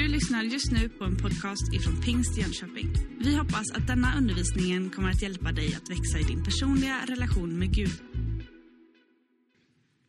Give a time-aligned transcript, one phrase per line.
[0.00, 2.88] Du lyssnar just nu på en podcast ifrån Pingst Jönköping.
[3.18, 7.58] Vi hoppas att denna undervisning kommer att hjälpa dig att växa i din personliga relation
[7.58, 8.02] med Gud.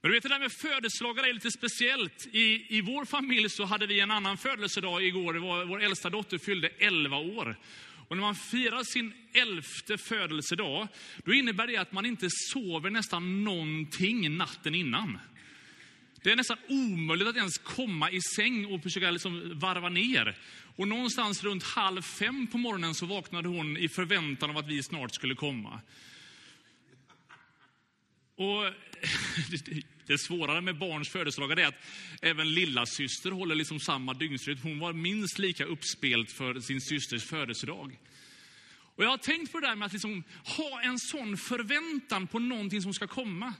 [0.01, 2.27] Men du vet, det där med födelsedagar är lite speciellt.
[2.31, 5.33] I, I vår familj så hade vi en annan födelsedag igår.
[5.33, 7.57] Det var, vår äldsta dotter fyllde 11 år.
[8.07, 10.87] Och när man firar sin elfte födelsedag,
[11.25, 15.17] då innebär det att man inte sover nästan någonting natten innan.
[16.23, 20.37] Det är nästan omöjligt att ens komma i säng och försöka liksom varva ner.
[20.75, 24.83] Och någonstans runt halv fem på morgonen så vaknade hon i förväntan av att vi
[24.83, 25.81] snart skulle komma.
[28.35, 28.63] Och
[30.07, 31.85] det svårare med barns födelsedagar är att
[32.21, 34.59] även lilla syster håller liksom samma dygnsrytm.
[34.63, 37.99] Hon var minst lika uppspelt för sin systers födelsedag.
[38.95, 42.39] Och jag har tänkt på det där med att liksom ha en sån förväntan på
[42.39, 43.53] någonting som ska komma.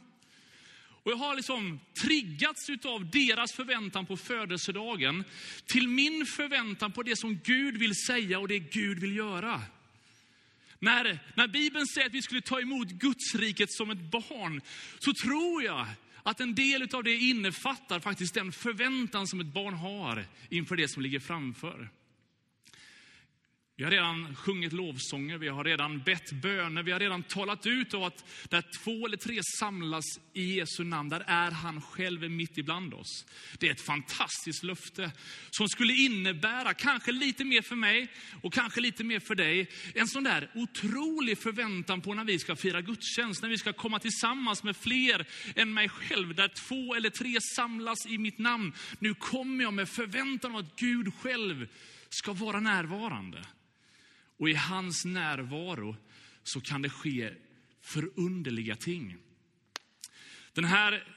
[1.04, 5.24] Och jag har liksom triggats av deras förväntan på födelsedagen
[5.66, 9.62] till min förväntan på det som Gud vill säga och det Gud vill göra.
[10.80, 14.62] När, när Bibeln säger att vi skulle ta emot Guds riket som ett barn,
[15.00, 15.88] så tror jag
[16.24, 20.88] att en del av det innefattar faktiskt den förväntan som ett barn har inför det
[20.88, 21.90] som ligger framför.
[23.82, 27.94] Vi har redan sjungit lovsånger, vi har redan bett böner, vi har redan talat ut
[27.94, 32.58] av att där två eller tre samlas i Jesu namn, där är han själv mitt
[32.58, 33.26] ibland oss.
[33.60, 35.12] Det är ett fantastiskt löfte
[35.50, 38.08] som skulle innebära, kanske lite mer för mig
[38.42, 42.56] och kanske lite mer för dig, en sån där otrolig förväntan på när vi ska
[42.56, 47.10] fira gudstjänst, när vi ska komma tillsammans med fler än mig själv, där två eller
[47.10, 48.74] tre samlas i mitt namn.
[49.00, 51.68] Nu kommer jag med förväntan om att Gud själv
[52.10, 53.46] ska vara närvarande.
[54.42, 55.96] Och i hans närvaro
[56.44, 57.34] så kan det ske
[57.82, 59.18] förunderliga ting.
[60.54, 61.08] Den här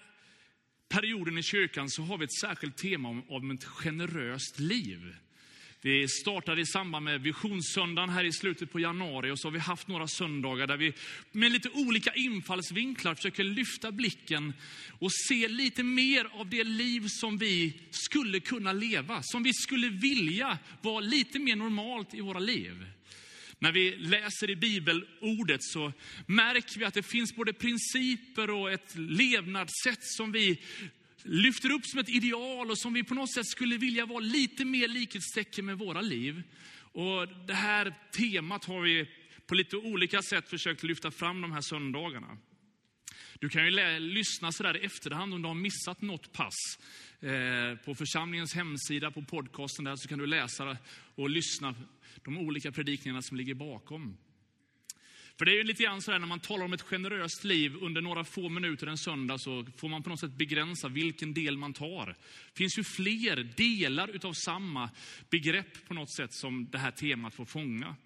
[0.89, 5.17] perioden i kyrkan så har vi ett särskilt tema om, om ett generöst liv.
[5.87, 9.59] Vi startade i samband med visionssöndagen här i slutet på januari och så har vi
[9.59, 10.93] haft några söndagar där vi
[11.33, 14.53] med lite olika infallsvinklar försöker lyfta blicken
[14.99, 19.89] och se lite mer av det liv som vi skulle kunna leva, som vi skulle
[19.89, 22.87] vilja vara lite mer normalt i våra liv.
[23.59, 25.93] När vi läser i bibelordet så
[26.27, 30.61] märker vi att det finns både principer och ett levnadssätt som vi
[31.25, 34.65] lyfter upp som ett ideal och som vi på något sätt skulle vilja vara lite
[34.65, 36.43] mer likhetstecken med våra liv.
[36.77, 39.09] Och det här temat har vi
[39.47, 42.39] på lite olika sätt försökt lyfta fram de här söndagarna.
[43.39, 46.79] Du kan ju lyssna sådär i efterhand om du har missat något pass.
[47.21, 50.77] Eh, på församlingens hemsida, på podcasten där, så kan du läsa
[51.15, 51.75] och lyssna
[52.23, 54.17] de olika predikningarna som ligger bakom.
[55.39, 57.77] För det är ju lite grann så här när man talar om ett generöst liv
[57.81, 61.57] under några få minuter en söndag så får man på något sätt begränsa vilken del
[61.57, 62.07] man tar.
[62.07, 64.91] Det finns ju fler delar utav samma
[65.31, 67.97] begrepp på något sätt som det här temat får fånga.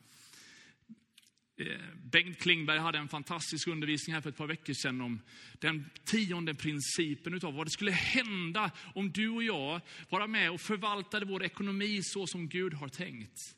[1.61, 1.67] Eh,
[2.13, 5.21] Bengt Klingberg hade en fantastisk undervisning här för ett par veckor sedan om
[5.59, 10.61] den tionde principen utav vad det skulle hända om du och jag var med och
[10.61, 13.58] förvaltade vår ekonomi så som Gud har tänkt.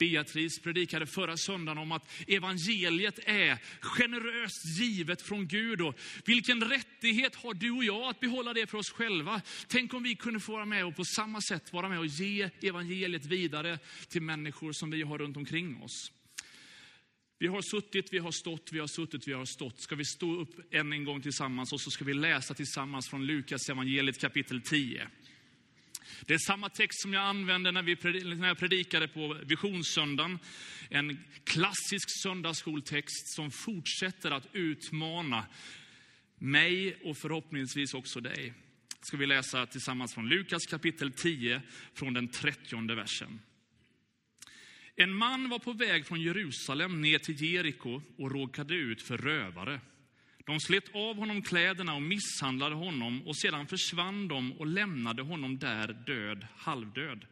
[0.00, 5.80] Beatrice predikade förra söndagen om att evangeliet är generöst givet från Gud.
[5.80, 9.42] Och vilken rättighet har du och jag att behålla det för oss själva?
[9.68, 12.50] Tänk om vi kunde få vara med och på samma sätt vara med och ge
[12.62, 13.78] evangeliet vidare
[14.08, 16.12] till människor som vi har runt omkring oss.
[17.38, 19.80] Vi har suttit, vi har stått, vi har suttit, vi har stått.
[19.80, 23.26] Ska vi stå upp än en gång tillsammans och så ska vi läsa tillsammans från
[23.26, 25.08] Lukas evangeliet kapitel 10.
[26.26, 27.96] Det är samma text som jag använde när, vi,
[28.34, 30.38] när jag predikade på visionssöndagen.
[30.88, 35.46] En klassisk söndagsskoltext som fortsätter att utmana
[36.38, 38.54] mig och förhoppningsvis också dig.
[39.00, 41.62] Ska vi läsa tillsammans från Lukas kapitel 10,
[41.94, 43.40] från den 30 versen.
[44.96, 49.80] En man var på väg från Jerusalem ner till Jeriko och råkade ut för rövare.
[50.46, 55.58] De slet av honom kläderna och misshandlade honom och sedan försvann de och lämnade honom
[55.58, 57.26] där död, halvdöd.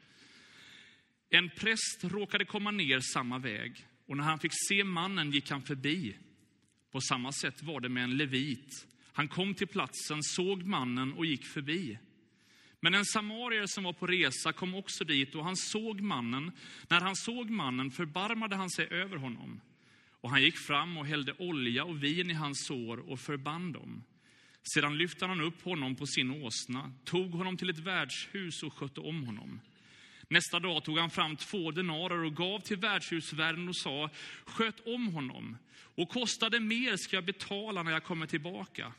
[1.30, 5.62] En präst råkade komma ner samma väg och när han fick se mannen gick han
[5.62, 6.16] förbi.
[6.92, 8.86] På samma sätt var det med en levit.
[9.12, 11.98] Han kom till platsen, såg mannen och gick förbi.
[12.80, 16.52] Men en samarier som var på resa kom också dit och han såg mannen.
[16.88, 19.60] När han såg mannen förbarmade han sig över honom.
[20.20, 24.04] Och han gick fram och hällde olja och vin i hans sår och förband dem.
[24.74, 29.00] Sedan lyfte han upp honom på sin åsna, tog honom till ett värdshus och skötte
[29.00, 29.60] om honom.
[30.28, 34.10] Nästa dag tog han fram två denarer och gav till värdshusvärden och sa,
[34.44, 35.56] sköt om honom,
[35.94, 38.92] och kostade mer ska jag betala när jag kommer tillbaka.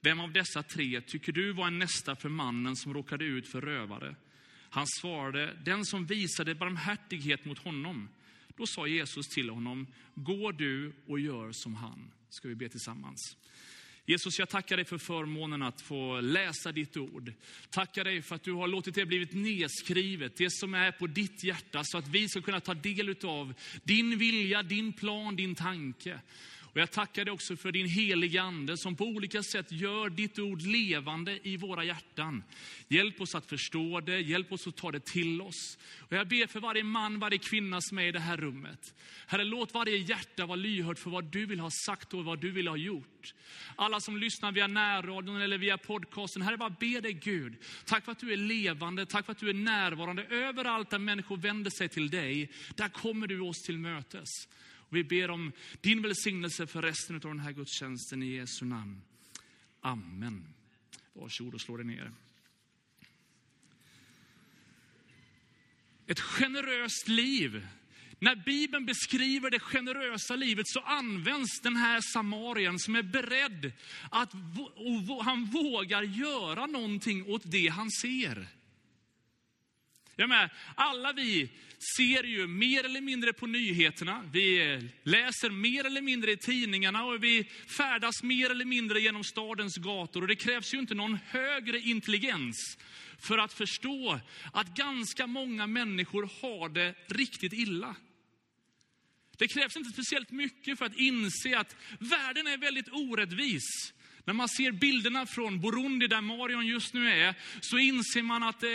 [0.00, 3.60] Vem av dessa tre tycker du var en nästa för mannen som råkade ut för
[3.60, 4.16] rövare?
[4.70, 8.08] Han svarade, den som visade barmhärtighet mot honom.
[8.56, 12.10] Då sa Jesus till honom, gå du och gör som han.
[12.30, 13.36] Ska vi be tillsammans.
[14.06, 17.32] Jesus, jag tackar dig för förmånen att få läsa ditt ord.
[17.70, 21.44] Tackar dig för att du har låtit det blivit nedskrivet, det som är på ditt
[21.44, 26.20] hjärta, så att vi ska kunna ta del av din vilja, din plan, din tanke.
[26.72, 30.38] Och jag tackar dig också för din heliga Ande som på olika sätt gör ditt
[30.38, 32.42] ord levande i våra hjärtan.
[32.88, 35.78] Hjälp oss att förstå det, hjälp oss att ta det till oss.
[35.98, 38.94] Och jag ber för varje man, varje kvinna som är i det här rummet.
[39.26, 42.50] Herre, låt varje hjärta vara lyhört för vad du vill ha sagt och vad du
[42.50, 43.34] vill ha gjort.
[43.76, 47.56] Alla som lyssnar via närradion eller via podcasten, Herre, bara be dig Gud.
[47.84, 50.24] Tack för att du är levande, tack för att du är närvarande.
[50.24, 54.48] Överallt där människor vänder sig till dig, där kommer du oss till mötes.
[54.90, 59.02] Och vi ber om din välsignelse för resten av den här gudstjänsten i Jesu namn.
[59.80, 60.54] Amen.
[61.12, 62.12] Varsågod och slå dig ner.
[66.06, 67.66] Ett generöst liv.
[68.18, 73.72] När Bibeln beskriver det generösa livet så används den här samarien som är beredd
[74.10, 74.32] att,
[75.08, 78.59] och han vågar göra någonting åt det han ser.
[80.20, 81.50] Jag menar, alla vi
[81.96, 87.24] ser ju mer eller mindre på nyheterna, vi läser mer eller mindre i tidningarna och
[87.24, 87.44] vi
[87.76, 90.22] färdas mer eller mindre genom stadens gator.
[90.22, 92.78] Och det krävs ju inte någon högre intelligens
[93.18, 94.20] för att förstå
[94.52, 97.96] att ganska många människor har det riktigt illa.
[99.38, 103.92] Det krävs inte speciellt mycket för att inse att världen är väldigt orättvis.
[104.30, 108.60] När man ser bilderna från Burundi, där Marion just nu är, så inser man att
[108.60, 108.68] det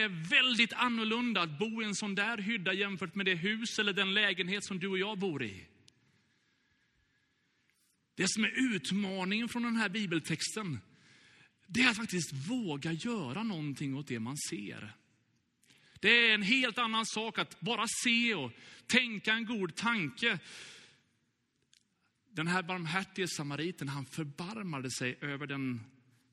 [0.00, 3.92] är väldigt annorlunda att bo i en sån där hydda jämfört med det hus eller
[3.92, 5.66] den lägenhet som du och jag bor i.
[8.14, 10.80] Det som är utmaningen från den här bibeltexten,
[11.66, 14.92] det är att faktiskt våga göra någonting åt det man ser.
[16.00, 18.52] Det är en helt annan sak att bara se och
[18.86, 20.38] tänka en god tanke.
[22.32, 25.80] Den här barmhärtige samariten, han förbarmade sig över den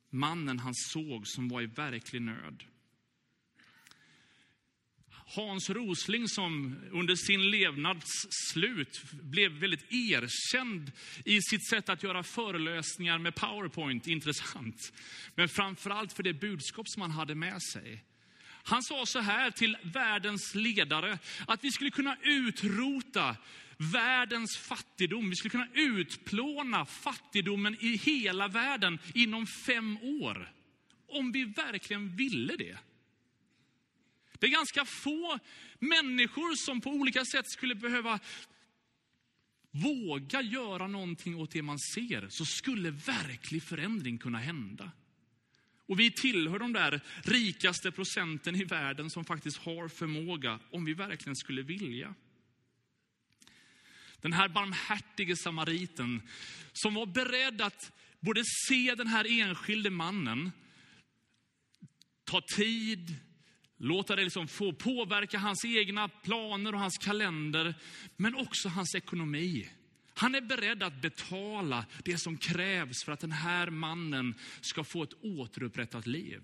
[0.10, 2.64] mannen han såg som var i verklig nöd.
[5.10, 10.92] Hans Rosling som under sin levnads slut blev väldigt erkänd
[11.26, 14.94] i sitt sätt att göra föreläsningar med powerpoint, intressant.
[15.36, 18.04] Men framförallt för det budskap som han hade med sig.
[18.68, 23.36] Han sa så här till världens ledare, att vi skulle kunna utrota
[23.78, 25.30] världens fattigdom.
[25.30, 30.52] Vi skulle kunna utplåna fattigdomen i hela världen inom fem år.
[31.08, 32.78] Om vi verkligen ville det.
[34.40, 35.40] Det är ganska få
[35.80, 38.20] människor som på olika sätt skulle behöva
[39.72, 44.92] våga göra någonting åt det man ser, så skulle verklig förändring kunna hända.
[45.88, 50.94] Och vi tillhör de där rikaste procenten i världen som faktiskt har förmåga, om vi
[50.94, 52.16] verkligen skulle vilja.
[54.22, 56.22] Den här barmhärtige samariten
[56.74, 60.51] som var beredd att både se den här enskilde mannen,
[62.24, 63.16] ta tid,
[63.78, 67.75] låta det liksom få påverka hans egna planer och hans kalender,
[68.16, 69.69] men också hans ekonomi.
[70.18, 75.04] Han är beredd att betala det som krävs för att den här mannen ska få
[75.04, 76.41] ett återupprättat liv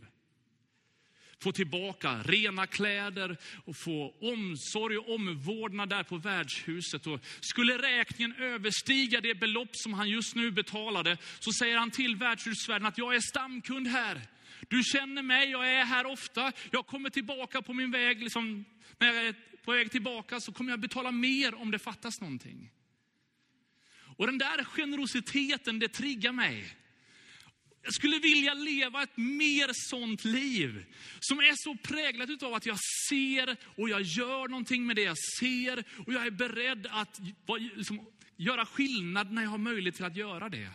[1.44, 7.08] få tillbaka rena kläder och få omsorg och omvårdnad där på värdshuset.
[7.08, 12.16] Och skulle räkningen överstiga det belopp som han just nu betalade, så säger han till
[12.16, 14.22] värdshusvärden att jag är stamkund här.
[14.68, 16.52] Du känner mig, jag är här ofta.
[16.72, 18.66] Jag kommer tillbaka på min väg, liksom,
[18.98, 22.72] när jag är på väg tillbaka så kommer jag betala mer om det fattas någonting.
[24.18, 26.76] Och den där generositeten, det triggar mig.
[27.84, 30.86] Jag skulle vilja leva ett mer sånt liv.
[31.20, 32.78] Som är så präglat av att jag
[33.10, 35.84] ser och jag gör någonting med det jag ser.
[36.06, 37.20] Och jag är beredd att
[37.76, 38.06] liksom,
[38.38, 40.70] göra skillnad när jag har möjlighet till att göra det.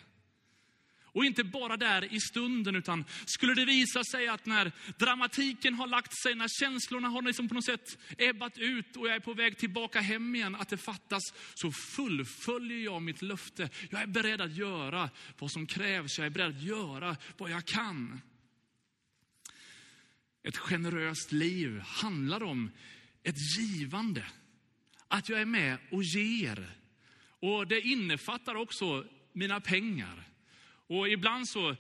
[1.19, 5.87] Och inte bara där i stunden, utan skulle det visa sig att när dramatiken har
[5.87, 9.35] lagt sig, när känslorna har liksom på något sätt ebbat ut och jag är på
[9.35, 11.23] väg tillbaka hem igen, att det fattas,
[11.55, 13.71] så fullföljer jag mitt löfte.
[13.91, 17.65] Jag är beredd att göra vad som krävs, jag är beredd att göra vad jag
[17.65, 18.21] kan.
[20.43, 22.71] Ett generöst liv handlar om
[23.23, 24.25] ett givande.
[25.09, 26.77] Att jag är med och ger.
[27.41, 30.29] Och det innefattar också mina pengar.
[30.89, 31.77] Och ibland så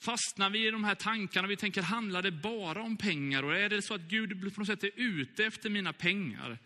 [0.00, 1.48] fastnar vi i de här tankarna.
[1.48, 3.42] Vi tänker, handlar det bara om pengar?
[3.42, 6.58] Och är det så att Gud på något sätt är ute efter mina pengar?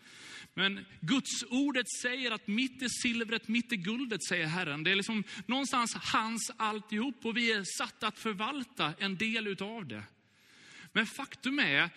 [0.53, 4.83] Men Guds ordet säger att mitt är silvret, mitt är guldet, säger Herren.
[4.83, 9.87] Det är liksom någonstans hans alltihop och vi är satta att förvalta en del utav
[9.87, 10.03] det.
[10.93, 11.89] Men faktum är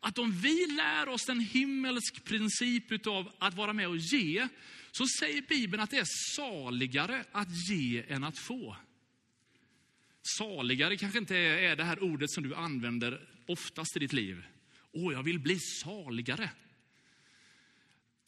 [0.00, 4.48] att om vi lär oss en himmelsk princip utav att vara med och ge,
[4.92, 8.76] så säger Bibeln att det är saligare att ge än att få.
[10.38, 14.44] Saligare kanske inte är det här ordet som du använder oftast i ditt liv.
[14.92, 16.50] Åh, jag vill bli saligare.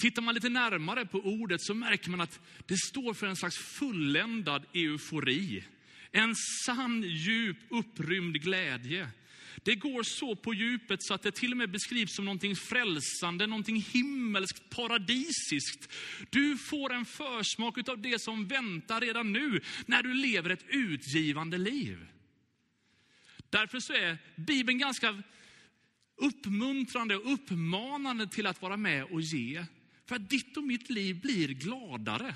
[0.02, 3.56] Tittar man lite närmare på ordet så märker man att det står för en slags
[3.56, 5.64] fulländad eufori.
[6.11, 9.11] En sann, djup, upprymd glädje.
[9.62, 13.47] Det går så på djupet så att det till och med beskrivs som någonting frälsande,
[13.47, 15.92] någonting himmelskt, paradisiskt.
[16.30, 21.59] Du får en försmak av det som väntar redan nu när du lever ett utgivande
[21.59, 22.06] liv.
[23.50, 25.23] Därför så är Bibeln ganska
[26.16, 29.64] uppmuntrande och uppmanande till att vara med och ge.
[30.06, 32.35] För att ditt och mitt liv blir gladare,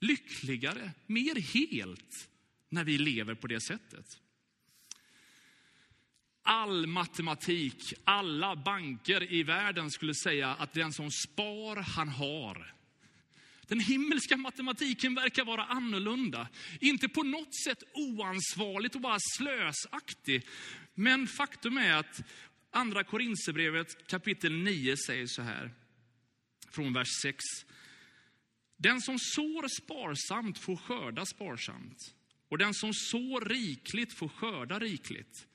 [0.00, 2.28] lyckligare, mer helt
[2.68, 4.18] när vi lever på det sättet.
[6.48, 12.74] All matematik, alla banker i världen skulle säga att den som spar, han har.
[13.66, 16.48] Den himmelska matematiken verkar vara annorlunda.
[16.80, 20.46] Inte på något sätt oansvarigt och bara slösaktig.
[20.94, 22.22] Men faktum är att
[22.70, 25.70] andra Korinthierbrevet kapitel 9 säger så här,
[26.70, 27.36] från vers 6.
[28.76, 32.14] Den som sår sparsamt får skörda sparsamt.
[32.48, 35.45] Och den som sår rikligt får skörda rikligt.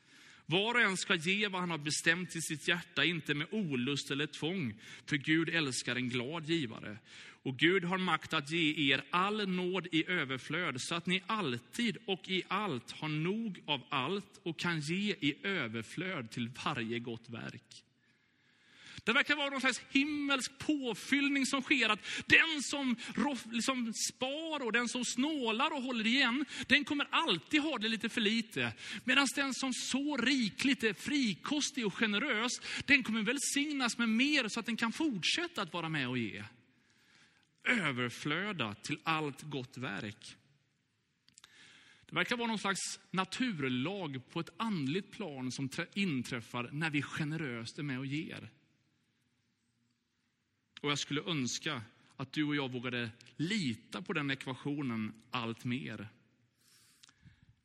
[0.52, 4.12] Var och en ska ge vad han har bestämt i sitt hjärta, inte med olust
[4.12, 4.74] eller tvång,
[5.06, 6.98] för Gud älskar en glad givare.
[7.44, 11.98] Och Gud har makt att ge er all nåd i överflöd, så att ni alltid
[12.06, 17.30] och i allt har nog av allt och kan ge i överflöd till varje gott
[17.30, 17.84] verk.
[19.04, 21.90] Det verkar vara någon slags himmelsk påfyllning som sker.
[21.90, 22.96] Att den som
[23.52, 28.10] liksom spar och den som snålar och håller igen, den kommer alltid ha det lite
[28.10, 28.74] för lite.
[29.04, 32.52] Medan den som så rikligt är frikostig och generös,
[32.86, 36.44] den kommer välsignas med mer så att den kan fortsätta att vara med och ge.
[37.64, 40.36] Överflöda till allt gott verk.
[42.06, 47.80] Det verkar vara någon slags naturlag på ett andligt plan som inträffar när vi generöst
[47.80, 48.50] är med och ger.
[50.82, 51.82] Och jag skulle önska
[52.18, 56.08] att du och jag vågade lita på den ekvationen allt mer.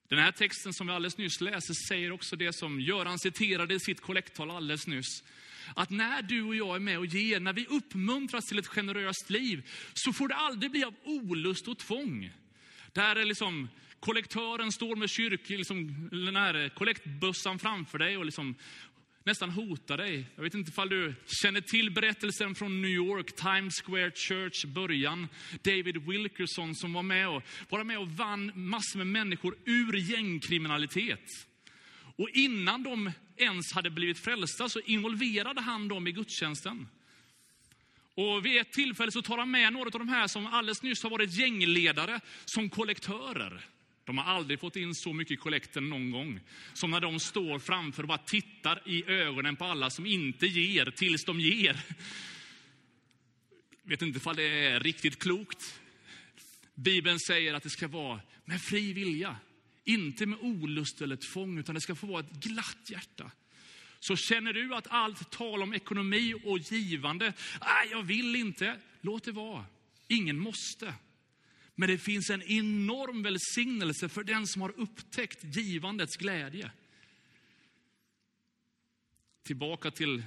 [0.08, 3.80] Den här texten som vi alldeles nyss läste säger också det som Göran citerade i
[3.80, 5.22] sitt kollekttal alldeles nyss.
[5.74, 9.30] Att när du och jag är med och ger, när vi uppmuntras till ett generöst
[9.30, 12.30] liv, så får det aldrig bli av olust och tvång.
[12.92, 13.68] Där är liksom
[14.00, 18.54] kollektören står med kyrk, liksom, den här kollektbössan framför dig och liksom
[19.26, 20.26] nästan hotar dig.
[20.36, 25.28] Jag vet inte ifall du känner till berättelsen från New York, Times Square Church början.
[25.62, 31.46] David Wilkerson som var med och, var med och vann massor med människor ur gängkriminalitet.
[32.16, 36.88] Och innan de ens hade blivit frälsta så involverade han dem i gudstjänsten.
[38.14, 41.02] Och vid ett tillfälle så tar han med några av de här som alldeles nyss
[41.02, 43.64] har varit gängledare som kollektörer.
[44.06, 46.40] De har aldrig fått in så mycket i kollekten någon gång.
[46.72, 50.90] Som när de står framför och bara tittar i ögonen på alla som inte ger
[50.90, 51.84] tills de ger.
[53.82, 55.80] Vet inte ifall det är riktigt klokt.
[56.74, 59.36] Bibeln säger att det ska vara med fri vilja.
[59.84, 63.30] Inte med olust eller tvång, utan det ska få vara ett glatt hjärta.
[64.00, 69.24] Så känner du att allt tal om ekonomi och givande, nej jag vill inte, låt
[69.24, 69.64] det vara.
[70.08, 70.94] Ingen måste.
[71.78, 76.70] Men det finns en enorm välsignelse för den som har upptäckt givandets glädje.
[79.42, 80.22] Tillbaka till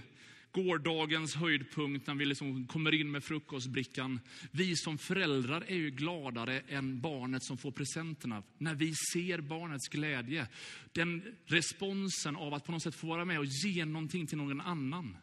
[0.52, 4.20] gårdagens höjdpunkt när vi liksom kommer in med frukostbrickan.
[4.52, 8.44] Vi som föräldrar är ju gladare än barnet som får presenterna.
[8.58, 10.48] När vi ser barnets glädje.
[10.92, 14.62] Den responsen av att på något sätt få vara med och ge någonting till någon
[14.62, 15.18] annan.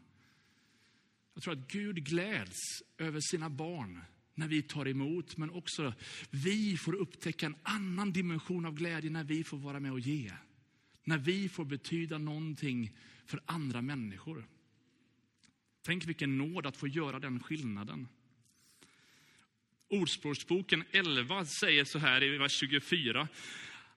[1.35, 4.01] Jag tror att Gud gläds över sina barn
[4.37, 5.95] när vi tar emot, men också
[6.31, 10.33] vi får upptäcka en annan dimension av glädje när vi får vara med och ge.
[11.05, 12.93] När vi får betyda någonting
[13.27, 14.47] för andra människor.
[15.83, 18.09] Tänk vilken nåd att få göra den skillnaden.
[19.89, 23.29] Ordspråksboken 11 säger så här i vers 24.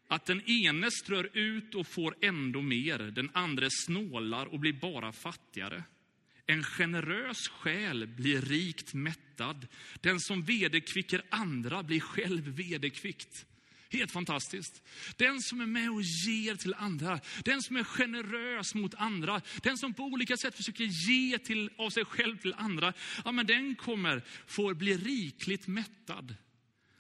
[0.08, 5.12] Att den ene strör ut och får ändå mer, den andra snålar och blir bara
[5.12, 5.84] fattigare.
[6.50, 9.68] En generös själ blir rikt mättad.
[10.02, 13.46] Den som vederkvicker andra blir själv vederkvickt.
[13.90, 14.82] Helt fantastiskt.
[15.18, 19.78] Den som är med och ger till andra, den som är generös mot andra, den
[19.78, 22.94] som på olika sätt försöker ge till, av sig själv till andra,
[23.26, 26.36] ja, men den kommer få bli rikligt mättad.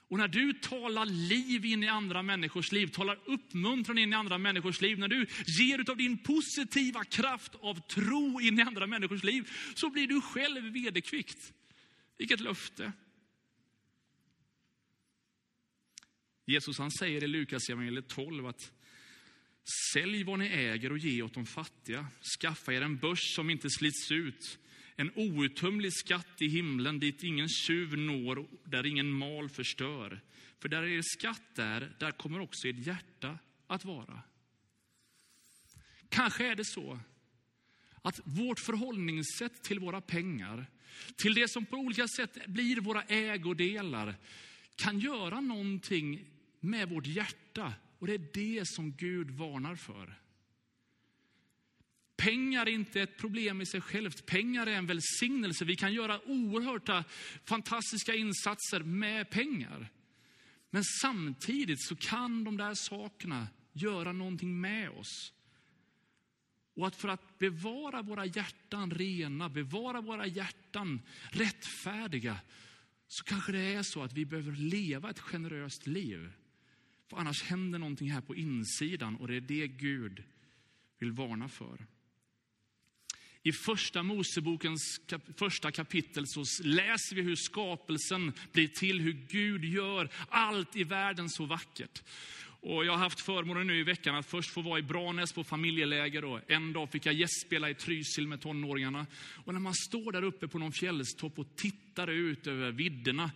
[0.09, 4.37] Och när du talar liv in i andra människors liv, talar uppmuntran in i andra
[4.37, 9.23] människors liv, när du ger av din positiva kraft av tro in i andra människors
[9.23, 11.53] liv, så blir du själv vederkvickt.
[12.17, 12.91] Vilket löfte.
[16.45, 18.71] Jesus han säger i Lukas evangeliet 12 att
[19.93, 22.07] sälj vad ni äger och ge åt de fattiga.
[22.39, 24.59] Skaffa er en börs som inte slits ut
[25.00, 30.20] en outtömlig skatt i himlen dit ingen tjuv når, där ingen mal förstör.
[30.60, 33.38] För där er skatt är, där kommer också ert hjärta
[33.68, 34.22] att vara.
[36.10, 37.00] Kanske är det så
[38.01, 40.65] att vårt förhållningssätt till våra pengar,
[41.15, 44.15] till det som på olika sätt blir våra ägodelar,
[44.75, 46.25] kan göra någonting
[46.60, 47.74] med vårt hjärta.
[48.00, 50.15] Och det är det som Gud varnar för.
[52.19, 54.25] Pengar är inte ett problem i sig självt.
[54.25, 55.65] Pengar är en välsignelse.
[55.65, 57.03] Vi kan göra oerhörda,
[57.43, 59.89] fantastiska insatser med pengar.
[60.69, 65.33] Men samtidigt så kan de där sakerna göra någonting med oss.
[66.75, 72.39] Och att för att bevara våra hjärtan rena, bevara våra hjärtan rättfärdiga,
[73.07, 76.31] så kanske det är så att vi behöver leva ett generöst liv.
[77.09, 80.23] För annars händer någonting här på insidan och det är det Gud
[80.99, 81.85] vill varna för.
[83.43, 89.65] I första Mosebokens kap första kapitel så läser vi hur skapelsen blir till, hur Gud
[89.65, 92.03] gör allt i världen så vackert.
[92.62, 95.43] Och jag har haft förmånen nu i veckan att först få vara i Branäs på
[95.43, 99.05] familjeläger och en dag fick jag gästspela i Trysil med tonåringarna.
[99.46, 103.31] Och när man står där uppe på någon fjällstopp och tittar ut över vidderna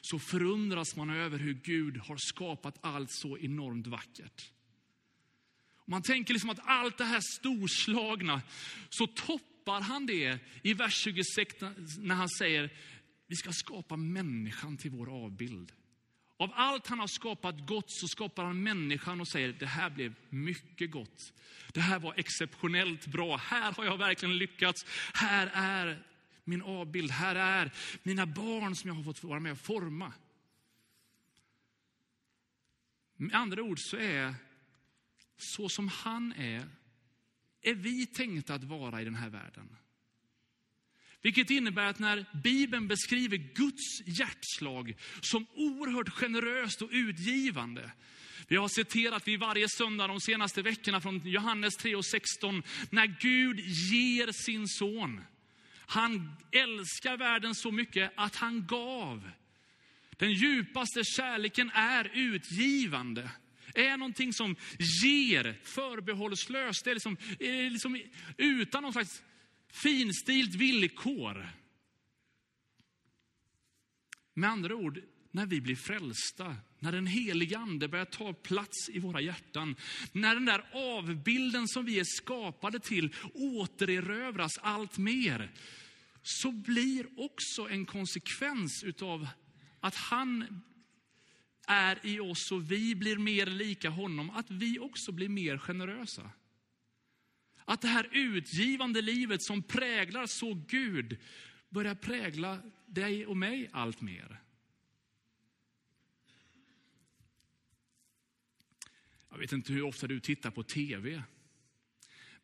[0.00, 4.50] så förundras man över hur Gud har skapat allt så enormt vackert.
[5.86, 8.42] Man tänker liksom att allt det här storslagna,
[8.90, 11.54] så toppar han det i vers 26
[11.98, 12.70] när han säger,
[13.26, 15.72] vi ska skapa människan till vår avbild.
[16.38, 20.14] Av allt han har skapat gott så skapar han människan och säger, det här blev
[20.28, 21.32] mycket gott.
[21.72, 23.36] Det här var exceptionellt bra.
[23.36, 24.86] Här har jag verkligen lyckats.
[25.14, 26.02] Här är
[26.44, 27.10] min avbild.
[27.10, 30.12] Här är mina barn som jag har fått vara med och forma.
[33.16, 34.34] Med andra ord så är
[35.36, 36.68] så som han är,
[37.62, 39.76] är vi tänkta att vara i den här världen.
[41.22, 47.92] Vilket innebär att när Bibeln beskriver Guds hjärtslag som oerhört generöst och utgivande.
[48.48, 53.06] Vi har citerat vid varje söndag de senaste veckorna från Johannes 3 och 16, när
[53.06, 55.20] Gud ger sin son.
[55.86, 59.30] Han älskar världen så mycket att han gav.
[60.10, 63.30] Den djupaste kärleken är utgivande
[63.78, 64.56] är någonting som
[65.04, 66.84] ger förbehållslöst.
[66.84, 68.00] Det är liksom, eh, liksom
[68.36, 69.22] utan någon slags
[69.72, 71.48] finstilt villkor.
[74.34, 78.98] Med andra ord, när vi blir frälsta, när den helige ande börjar ta plats i
[78.98, 79.76] våra hjärtan,
[80.12, 85.52] när den där avbilden som vi är skapade till återerövras allt mer,
[86.22, 89.28] så blir också en konsekvens utav
[89.80, 90.62] att han
[91.66, 96.30] är i oss och vi blir mer lika honom, att vi också blir mer generösa.
[97.64, 101.18] Att det här utgivande livet som präglar så Gud
[101.68, 104.40] börjar prägla dig och mig allt mer.
[109.30, 111.22] Jag vet inte hur ofta du tittar på tv.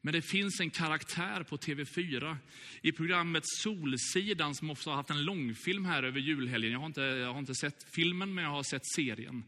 [0.05, 2.37] Men det finns en karaktär på TV4
[2.83, 6.73] i programmet Solsidan som också har haft en långfilm här över julhelgen.
[6.73, 9.45] Jag har inte, jag har inte sett filmen, men jag har sett serien.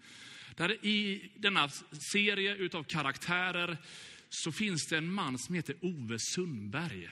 [0.57, 1.69] Där I denna
[2.13, 3.77] serie utav karaktärer
[4.29, 7.11] så finns det en man som heter Ove Sundberg.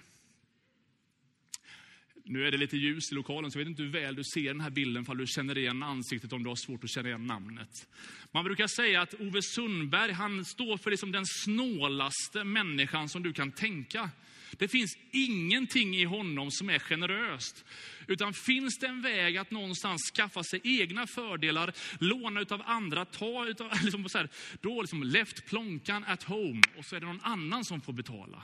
[2.24, 4.46] Nu är det lite ljus i lokalen, så jag vet inte hur väl du ser
[4.46, 7.26] den här bilden, för du känner igen ansiktet om du har svårt att känna igen
[7.26, 7.88] namnet.
[8.32, 13.32] Man brukar säga att Ove Sundberg, han står för liksom den snålaste människan som du
[13.32, 14.10] kan tänka.
[14.58, 17.64] Det finns ingenting i honom som är generöst.
[18.06, 23.46] Utan finns det en väg att någonstans skaffa sig egna fördelar, låna utav andra, ta
[23.46, 24.28] utav, liksom så här,
[24.60, 28.42] då liksom left plånkan at home och så är det någon annan som får betala.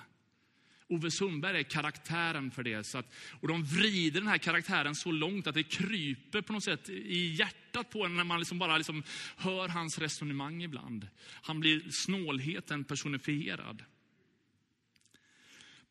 [0.88, 2.86] Ove Sundberg är karaktären för det.
[2.86, 6.64] Så att, och de vrider den här karaktären så långt att det kryper på något
[6.64, 9.02] sätt i hjärtat på en när man liksom bara liksom
[9.36, 11.08] hör hans resonemang ibland.
[11.42, 13.84] Han blir snålheten personifierad.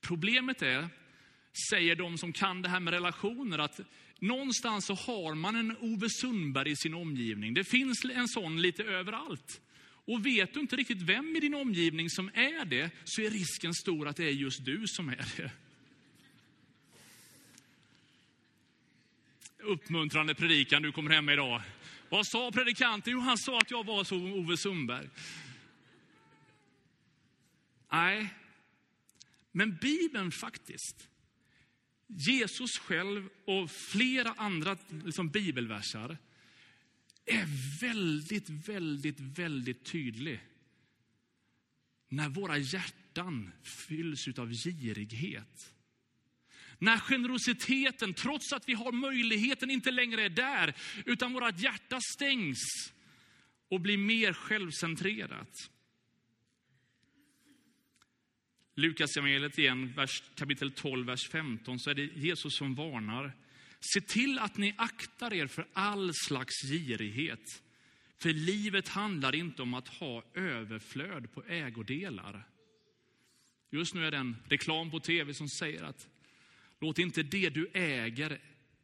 [0.02, 0.90] Problemet är,
[1.70, 3.80] säger de som kan det här med relationer, att
[4.20, 7.54] någonstans så har man en Ove Sundberg i sin omgivning.
[7.54, 9.62] Det finns en sån lite överallt.
[10.08, 13.74] Och vet du inte riktigt vem i din omgivning som är det, så är risken
[13.74, 15.52] stor att det är just du som är det.
[19.58, 21.62] Uppmuntrande predikan du kommer hem med idag.
[22.10, 23.14] Vad sa predikanten?
[23.14, 25.10] Jo, han sa att jag var som Ove Sundberg.
[27.92, 28.34] Nej,
[29.52, 31.08] men Bibeln faktiskt,
[32.08, 36.18] Jesus själv och flera andra liksom, bibelversar
[37.28, 40.40] är väldigt, väldigt, väldigt tydlig.
[42.10, 45.74] När våra hjärtan fylls av girighet.
[46.80, 50.74] När generositeten, trots att vi har möjligheten, inte längre är där,
[51.06, 52.94] utan vårt hjärta stängs
[53.70, 55.70] och blir mer självcentrerat.
[58.76, 63.34] Lukas evangeliet igen, vers, kapitel 12, vers 15, så är det Jesus som varnar.
[63.80, 67.62] Se till att ni aktar er för all slags girighet.
[68.18, 72.48] För livet handlar inte om att ha överflöd på ägodelar.
[73.70, 76.08] Just nu är det en reklam på tv som säger att
[76.80, 78.40] låt inte det du äger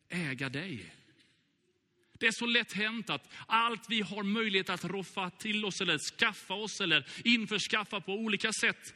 [0.10, 0.94] äga dig.
[2.20, 5.98] Det är så lätt hänt att allt vi har möjlighet att roffa till oss eller
[5.98, 8.94] skaffa oss eller införskaffa på olika sätt,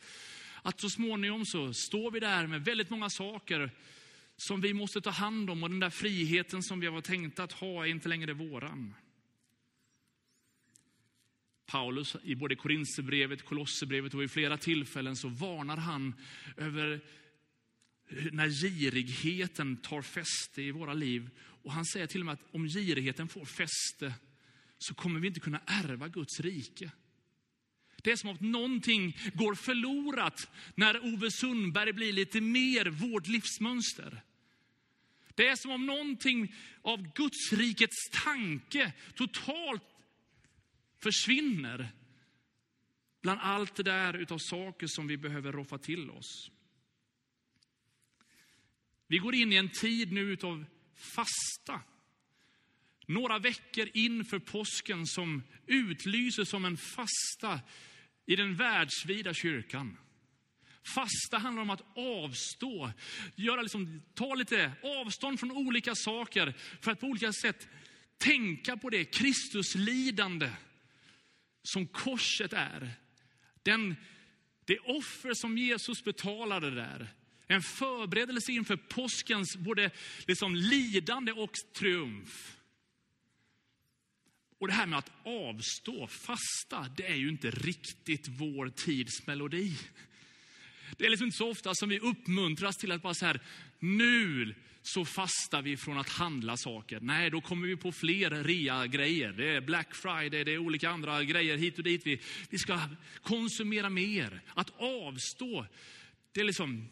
[0.61, 3.71] att så småningom så står vi där med väldigt många saker
[4.37, 7.51] som vi måste ta hand om och den där friheten som vi var tänkta att
[7.51, 8.93] ha är inte längre våran.
[11.65, 16.13] Paulus i både Korinthierbrevet, Kolosserbrevet och i flera tillfällen så varnar han
[16.57, 17.01] över
[18.31, 21.29] när girigheten tar fäste i våra liv.
[21.63, 24.13] Och han säger till och med att om girigheten får fäste
[24.77, 26.91] så kommer vi inte kunna ärva Guds rike.
[28.03, 34.21] Det är som att någonting går förlorat när Ove Sundberg blir lite mer vårt livsmönster.
[35.37, 39.83] Det är som om någonting av Guds rikets tanke totalt
[41.03, 41.89] försvinner
[43.21, 46.51] bland allt det där utav saker som vi behöver roffa till oss.
[49.07, 51.81] Vi går in i en tid nu utav fasta.
[53.05, 57.59] Några veckor inför påsken som utlyser som en fasta
[58.25, 59.97] i den världsvida kyrkan.
[60.95, 62.91] Fasta handlar om att avstå,
[63.35, 67.67] göra liksom, ta lite avstånd från olika saker för att på olika sätt
[68.17, 70.49] tänka på det Kristuslidande
[71.63, 72.91] som korset är.
[73.63, 73.95] Den,
[74.65, 77.13] det offer som Jesus betalade där.
[77.47, 79.91] En förberedelse inför påskens både
[80.27, 82.57] liksom lidande och triumf.
[84.59, 89.77] Och det här med att avstå, fasta, det är ju inte riktigt vår tids melodi.
[90.97, 93.39] Det är liksom inte så ofta som vi uppmuntras till att bara så här,
[93.79, 96.99] nu så fastar vi från att handla saker.
[96.99, 99.31] Nej, då kommer vi på fler rea-grejer.
[99.31, 102.01] Det är Black Friday, det är olika andra grejer hit och dit.
[102.05, 102.79] Vi, vi ska
[103.21, 104.41] konsumera mer.
[104.53, 105.65] Att avstå,
[106.31, 106.87] det är liksom,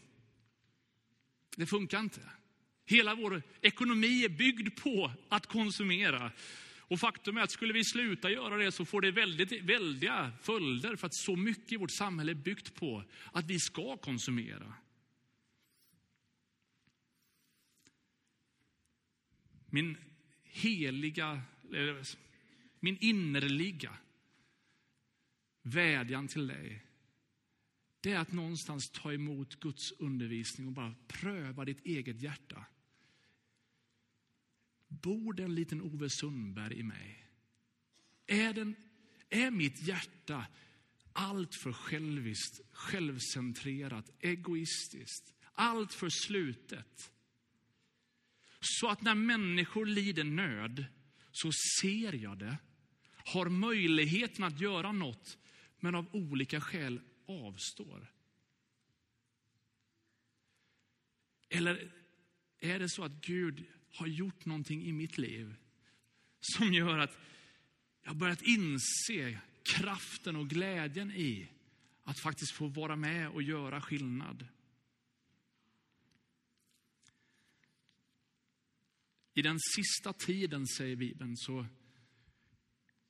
[1.56, 2.20] det funkar inte.
[2.86, 6.30] Hela vår ekonomi är byggd på att konsumera.
[6.88, 10.96] Och faktum är att skulle vi sluta göra det så får det väldigt, väldiga följder
[10.96, 14.74] för att så mycket i vårt samhälle är byggt på att vi ska konsumera.
[19.70, 19.96] Min
[20.42, 21.42] heliga,
[22.80, 23.96] min innerliga
[25.62, 26.82] vädjan till dig,
[28.00, 32.64] det är att någonstans ta emot Guds undervisning och bara pröva ditt eget hjärta.
[35.06, 37.28] Bor det en liten Ove Sundberg i mig?
[38.26, 38.76] Är, den,
[39.28, 40.46] är mitt hjärta
[41.12, 47.12] alltför själviskt, självcentrerat, egoistiskt, alltför slutet?
[48.60, 50.84] Så att när människor lider nöd
[51.32, 52.58] så ser jag det,
[53.24, 55.38] har möjligheten att göra något,
[55.80, 58.12] men av olika skäl avstår.
[61.48, 61.92] Eller
[62.58, 65.54] är det så att Gud har gjort någonting i mitt liv
[66.40, 67.18] som gör att
[68.02, 71.48] jag börjat inse kraften och glädjen i
[72.04, 74.46] att faktiskt få vara med och göra skillnad.
[79.34, 81.66] I den sista tiden, säger Bibeln, så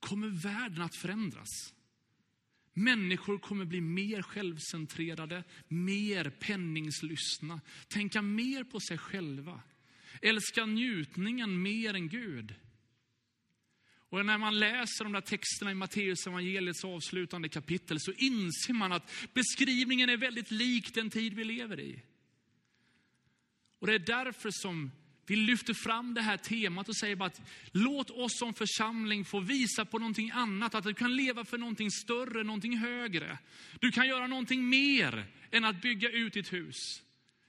[0.01, 1.75] kommer världen att förändras.
[2.73, 9.63] Människor kommer bli mer självcentrerade, mer penningslystna, tänka mer på sig själva.
[10.23, 12.55] Älska njutningen mer än Gud.
[14.09, 18.93] Och när man läser de där texterna i Matteus evangeliets avslutande kapitel så inser man
[18.93, 22.03] att beskrivningen är väldigt lik den tid vi lever i.
[23.79, 24.91] Och det är därför som
[25.27, 27.41] vi lyfter fram det här temat och säger bara att
[27.73, 31.91] låt oss som församling få visa på någonting annat, att du kan leva för någonting
[31.91, 33.39] större, någonting högre.
[33.81, 37.03] Du kan göra någonting mer än att bygga ut ditt hus.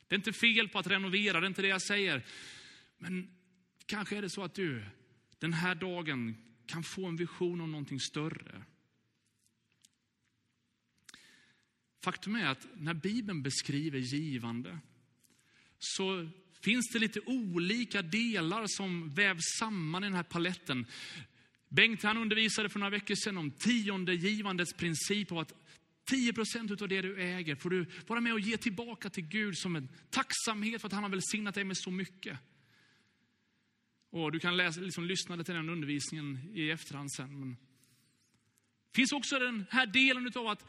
[0.08, 2.24] Det är inte fel på att renovera, det är inte det jag säger.
[2.98, 3.30] Men
[3.86, 4.86] kanske är det så att du
[5.40, 8.64] den här dagen kan få en vision om någonting större.
[12.04, 14.80] Faktum är att när Bibeln beskriver givande
[15.80, 16.30] så
[16.62, 20.86] finns det lite olika delar som vävs samman i den här paletten.
[21.70, 25.54] Bengt han undervisade för några veckor sedan om tionde givandets princip och att
[26.10, 29.58] 10 procent av det du äger får du vara med och ge tillbaka till Gud
[29.58, 32.40] som en tacksamhet för att han har välsignat dig med så mycket.
[34.10, 37.40] Och du kan läsa, liksom, lyssna till den undervisningen i efterhand sen.
[37.40, 37.58] Men
[38.92, 40.66] det finns också den här delen av att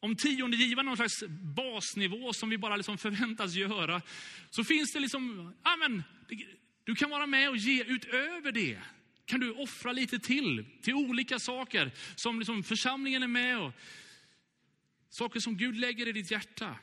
[0.00, 1.22] om tiondegivaren någon slags
[1.56, 4.02] basnivå som vi bara liksom förväntas göra,
[4.50, 6.02] så finns det liksom, amen,
[6.84, 8.78] du kan vara med och ge utöver det.
[9.24, 13.72] Kan du offra lite till, till olika saker som liksom församlingen är med och
[15.10, 16.76] saker som Gud lägger i ditt hjärta.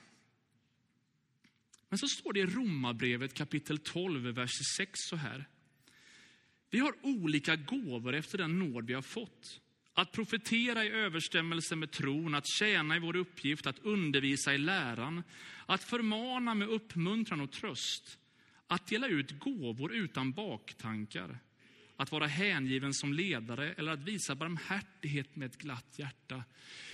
[1.90, 5.46] Men så står det i Romarbrevet kapitel 12, vers 6 så här.
[6.70, 9.62] Vi har olika gåvor efter den nåd vi har fått.
[9.94, 15.24] Att profetera i överstämmelse med tron, att tjäna i vår uppgift, att undervisa i läran,
[15.66, 18.18] att förmana med uppmuntran och tröst,
[18.68, 21.40] att dela ut gåvor utan baktankar,
[21.98, 26.44] att vara hängiven som ledare eller att visa barmhärtighet med ett glatt hjärta.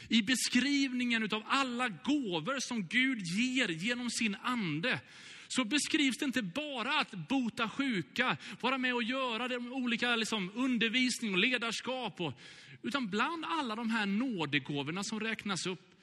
[0.10, 5.00] I beskrivningen av alla gåvor som Gud ger genom sin ande
[5.48, 10.52] så beskrivs det inte bara att bota sjuka, vara med och göra de olika liksom,
[10.56, 12.34] undervisning och ledarskap, och,
[12.82, 15.94] utan bland alla de här nådegåvorna som räknas upp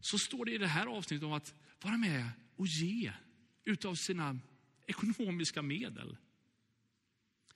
[0.00, 3.12] så står det i det här avsnittet om att vara med och ge
[3.64, 4.38] utav sina
[4.86, 6.16] ekonomiska medel.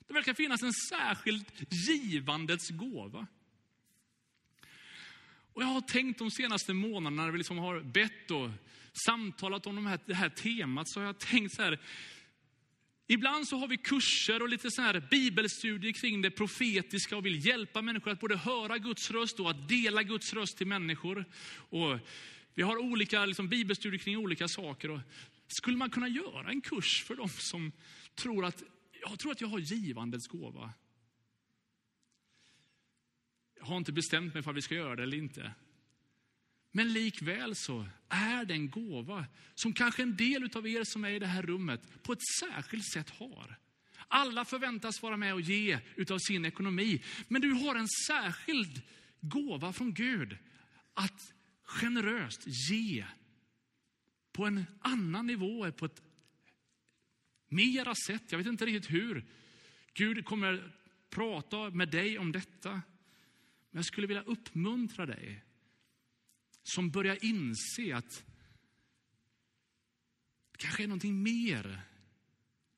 [0.07, 3.27] Det verkar finnas en särskild givandets gåva.
[5.53, 8.49] Och jag har tänkt de senaste månaderna när vi liksom har bett och
[9.05, 11.79] samtalat om de här, det här temat, så har jag tänkt så här.
[13.07, 17.45] Ibland så har vi kurser och lite så här bibelstudier kring det profetiska och vill
[17.45, 21.25] hjälpa människor att både höra Guds röst och att dela Guds röst till människor.
[21.53, 21.99] Och
[22.53, 24.89] vi har olika liksom, bibelstudier kring olika saker.
[24.91, 24.99] Och
[25.47, 27.71] skulle man kunna göra en kurs för dem som
[28.15, 28.63] tror att
[29.09, 30.73] jag tror att jag har givandets gåva.
[33.55, 35.53] Jag har inte bestämt mig för att vi ska göra det eller inte.
[36.71, 41.09] Men likväl så är det en gåva som kanske en del av er som är
[41.09, 43.59] i det här rummet på ett särskilt sätt har.
[44.07, 47.03] Alla förväntas vara med och ge utav sin ekonomi.
[47.27, 48.81] Men du har en särskild
[49.21, 50.37] gåva från Gud
[50.93, 53.05] att generöst ge
[54.31, 56.01] på en annan nivå, på ett
[57.53, 58.31] mera sätt.
[58.31, 59.25] Jag vet inte riktigt hur.
[59.93, 60.73] Gud kommer
[61.09, 62.71] prata med dig om detta.
[62.71, 65.43] Men jag skulle vilja uppmuntra dig
[66.63, 68.25] som börjar inse att
[70.51, 71.81] det kanske är någonting mer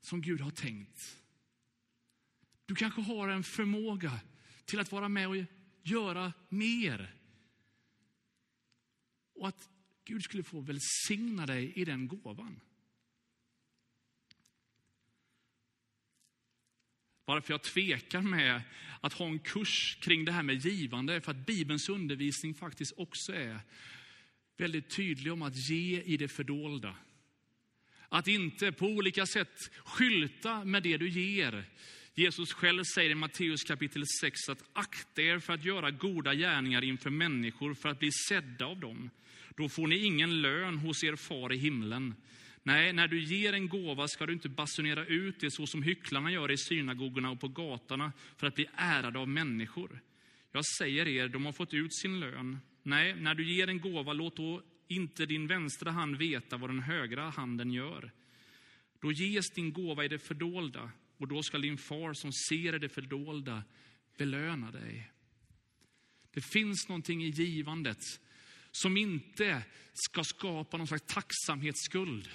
[0.01, 1.17] som Gud har tänkt.
[2.65, 4.19] Du kanske har en förmåga
[4.65, 5.35] till att vara med och
[5.83, 7.15] göra mer.
[9.33, 9.69] Och att
[10.03, 12.59] Gud skulle få välsigna dig i den gåvan.
[17.25, 18.61] Varför jag tvekar med
[19.01, 22.93] att ha en kurs kring det här med givande är för att Bibelns undervisning faktiskt
[22.97, 23.59] också är
[24.57, 26.95] väldigt tydlig om att ge i det fördolda.
[28.09, 31.65] Att inte på olika sätt skylta med det du ger.
[32.13, 36.83] Jesus själv säger i Matteus kapitel 6 att akta er för att göra goda gärningar
[36.83, 39.09] inför människor för att bli sedda av dem.
[39.57, 42.15] Då får ni ingen lön hos er far i himlen.
[42.67, 46.32] Nej, när du ger en gåva ska du inte basunera ut det så som hycklarna
[46.32, 49.99] gör i synagogorna och på gatorna för att bli ärade av människor.
[50.51, 52.60] Jag säger er, de har fått ut sin lön.
[52.84, 56.80] Nej, när du ger en gåva, låt då inte din vänstra hand veta vad den
[56.80, 58.12] högra handen gör.
[58.99, 62.80] Då ges din gåva i det fördolda och då ska din far som ser i
[62.80, 63.63] det fördolda
[64.17, 65.12] belöna dig.
[66.34, 68.01] Det finns någonting i givandet
[68.71, 72.30] som inte ska skapa någon slags tacksamhetsskuld.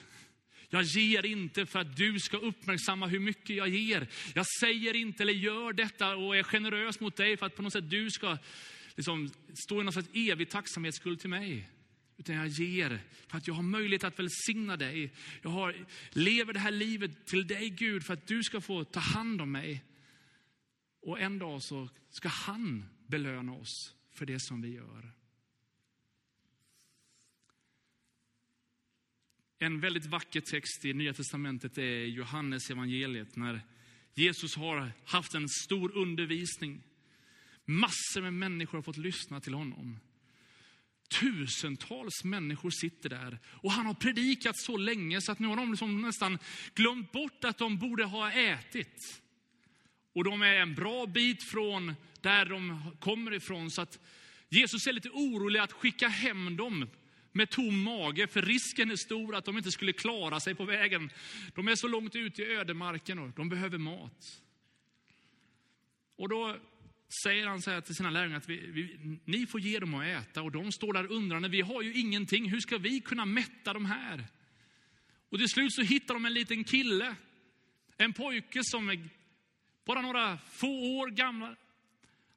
[0.71, 4.09] Jag ger inte för att du ska uppmärksamma hur mycket jag ger.
[4.35, 7.73] Jag säger inte eller gör detta och är generös mot dig för att på något
[7.73, 8.39] sätt du ska
[8.97, 9.31] liksom,
[9.65, 11.69] stå i någon slags evig tacksamhetsskuld till mig.
[12.17, 15.13] Utan jag ger för att jag har möjlighet att välsigna dig.
[15.43, 19.01] Jag har, lever det här livet till dig Gud för att du ska få ta
[19.01, 19.85] hand om mig.
[21.03, 25.13] Och en dag så ska han belöna oss för det som vi gör.
[29.63, 33.61] En väldigt vacker text i Nya Testamentet är Johannes evangeliet när
[34.15, 36.83] Jesus har haft en stor undervisning.
[37.65, 39.99] Massor med människor har fått lyssna till honom.
[41.21, 45.71] Tusentals människor sitter där och han har predikat så länge så att nu har de
[45.71, 46.39] liksom nästan
[46.75, 49.23] glömt bort att de borde ha ätit.
[50.13, 53.71] Och de är en bra bit från där de kommer ifrån.
[53.71, 53.99] Så att
[54.49, 56.87] Jesus är lite orolig att skicka hem dem
[57.33, 61.11] med tom mage, för risken är stor att de inte skulle klara sig på vägen.
[61.55, 64.43] De är så långt ute i ödemarken och de behöver mat.
[66.17, 66.57] Och då
[67.23, 70.07] säger han så här till sina lärjungar att vi, vi, ni får ge dem att
[70.07, 73.73] äta och de står där undrande, vi har ju ingenting, hur ska vi kunna mätta
[73.73, 74.27] de här?
[75.29, 77.15] Och till slut så hittar de en liten kille,
[77.97, 79.09] en pojke som är
[79.85, 81.57] bara några få år gammal.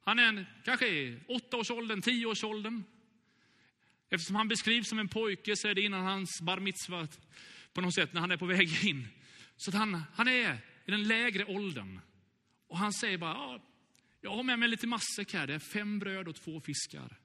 [0.04, 2.82] Han är en, kanske i åttaårsåldern, tioårsåldern.
[4.14, 7.06] Eftersom han beskrivs som en pojke så är det innan hans bar mitzvah
[7.72, 9.08] på något sätt, när han är på väg in.
[9.56, 12.00] Så att han, han är i den lägre åldern.
[12.68, 13.64] Och han säger bara, ja,
[14.20, 17.16] jag har med mig lite matsäck här, det är fem bröd och två fiskar.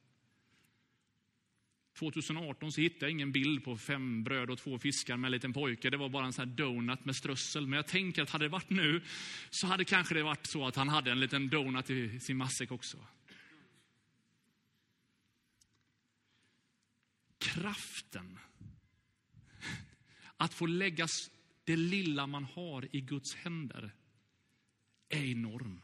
[1.99, 5.53] 2018 så hittade jag ingen bild på fem bröd och två fiskar med en liten
[5.53, 5.89] pojke.
[5.89, 7.67] Det var bara en sån här donut med strössel.
[7.67, 9.01] Men jag tänker att hade det varit nu
[9.49, 12.71] så hade kanske det varit så att han hade en liten donut i sin matsäck
[12.71, 12.97] också.
[17.53, 18.39] Kraften
[20.37, 21.07] att få lägga
[21.63, 23.95] det lilla man har i Guds händer
[25.09, 25.81] är enorm.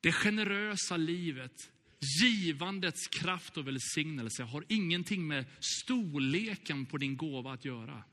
[0.00, 1.72] Det generösa livet,
[2.22, 8.04] givandets kraft och välsignelse har ingenting med storleken på din gåva att göra.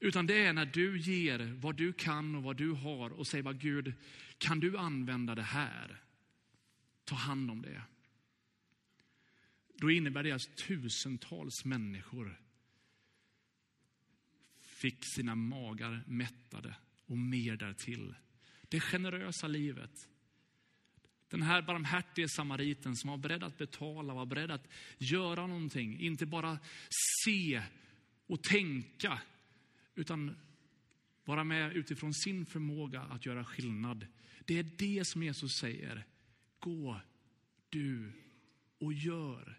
[0.00, 3.44] Utan det är när du ger vad du kan och vad du har och säger
[3.44, 3.94] bara Gud,
[4.38, 6.02] kan du använda det här?
[7.04, 7.82] Ta hand om det.
[9.76, 12.40] Då innebär det att tusentals människor
[14.60, 18.14] fick sina magar mättade och mer därtill
[18.68, 20.08] det generösa livet.
[21.28, 26.00] Den här barmhärtige samariten som var beredd att betala, var beredd att göra någonting.
[26.00, 26.58] Inte bara
[27.24, 27.62] se
[28.26, 29.20] och tänka,
[29.94, 30.36] utan
[31.24, 34.06] vara med utifrån sin förmåga att göra skillnad.
[34.44, 36.06] Det är det som Jesus säger.
[36.58, 37.00] Gå
[37.68, 38.12] du
[38.78, 39.58] och gör